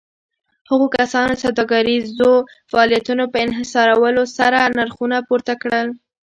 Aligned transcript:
هغو 0.69 0.85
کسانو 0.97 1.31
د 1.35 1.39
سوداګريزو 1.43 2.31
فعاليتونو 2.71 3.23
په 3.33 3.37
انحصارولو 3.45 4.23
سره 4.37 4.59
نرخونه 4.77 5.17
پورته 5.27 5.53
کول. 5.61 5.87